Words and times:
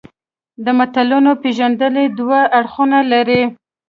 د 0.63 0.67
متلونو 0.77 1.31
پېژندنه 1.41 2.03
دوه 2.17 2.39
اړخونه 2.59 2.99
لري 3.11 3.41